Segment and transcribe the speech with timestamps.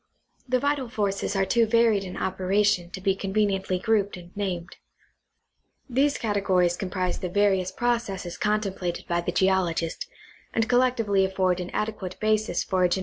[0.49, 4.77] The vital forces are too varied in operation to be conveniently grouped and named.
[5.87, 10.07] These categories comprise the various processes contemplated by the geologist,
[10.55, 12.99] and collectively afford an adequate basis for a genetic classification of geologic science.